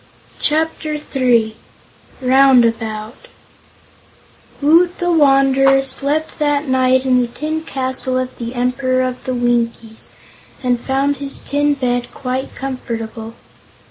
Chapter 0.39 0.97
Three 0.97 1.57
Roundabout 2.23 3.27
Woot 4.59 4.97
the 4.97 5.11
Wanderer 5.11 5.83
slept 5.83 6.39
that 6.39 6.67
night 6.67 7.05
in 7.05 7.21
the 7.21 7.27
tin 7.27 7.61
castle 7.61 8.17
of 8.17 8.35
the 8.39 8.55
Emperor 8.55 9.03
of 9.03 9.23
the 9.25 9.35
Winkies 9.35 10.13
and 10.63 10.79
found 10.79 11.17
his 11.17 11.37
tin 11.37 11.75
bed 11.75 12.11
quite 12.15 12.55
comfortable. 12.55 13.35